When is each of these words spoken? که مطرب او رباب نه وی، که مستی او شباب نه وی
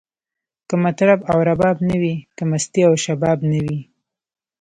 که 0.67 0.75
مطرب 0.83 1.19
او 1.31 1.37
رباب 1.47 1.77
نه 1.87 1.95
وی، 2.01 2.15
که 2.35 2.43
مستی 2.51 2.81
او 2.87 2.95
شباب 3.05 3.39
نه 3.51 3.59
وی 3.65 3.79